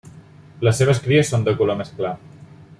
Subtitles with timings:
[0.67, 2.19] Les seves cries són de color més clar.